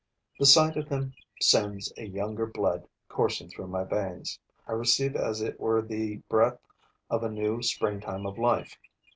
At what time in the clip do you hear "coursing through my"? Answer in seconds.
3.07-3.83